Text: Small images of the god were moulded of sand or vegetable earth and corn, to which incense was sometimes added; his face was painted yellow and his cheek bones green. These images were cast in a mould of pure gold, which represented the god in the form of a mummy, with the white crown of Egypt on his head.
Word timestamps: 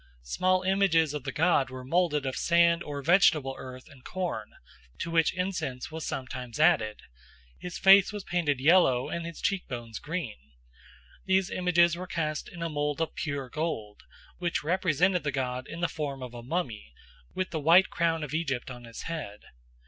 Small 0.23 0.63
images 0.63 1.13
of 1.13 1.25
the 1.25 1.31
god 1.31 1.69
were 1.69 1.83
moulded 1.85 2.25
of 2.25 2.35
sand 2.35 2.81
or 2.81 3.03
vegetable 3.03 3.53
earth 3.59 3.87
and 3.87 4.03
corn, 4.03 4.49
to 4.97 5.11
which 5.11 5.31
incense 5.35 5.91
was 5.91 6.07
sometimes 6.07 6.59
added; 6.59 7.03
his 7.59 7.77
face 7.77 8.11
was 8.11 8.23
painted 8.23 8.59
yellow 8.59 9.09
and 9.09 9.27
his 9.27 9.39
cheek 9.39 9.67
bones 9.67 9.99
green. 9.99 10.37
These 11.25 11.51
images 11.51 11.95
were 11.95 12.07
cast 12.07 12.49
in 12.49 12.63
a 12.63 12.67
mould 12.69 12.99
of 12.99 13.13
pure 13.13 13.47
gold, 13.47 14.01
which 14.39 14.63
represented 14.63 15.21
the 15.23 15.31
god 15.31 15.67
in 15.67 15.81
the 15.81 15.87
form 15.87 16.23
of 16.23 16.33
a 16.33 16.41
mummy, 16.41 16.95
with 17.35 17.51
the 17.51 17.59
white 17.59 17.91
crown 17.91 18.23
of 18.23 18.33
Egypt 18.33 18.71
on 18.71 18.85
his 18.85 19.03
head. 19.03 19.41